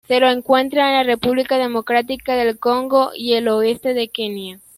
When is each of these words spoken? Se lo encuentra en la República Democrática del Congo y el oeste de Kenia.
Se 0.07 0.19
lo 0.19 0.31
encuentra 0.31 0.87
en 0.87 0.93
la 0.95 1.03
República 1.03 1.59
Democrática 1.59 2.35
del 2.35 2.57
Congo 2.57 3.11
y 3.15 3.33
el 3.33 3.47
oeste 3.49 3.93
de 3.93 4.07
Kenia. 4.09 4.59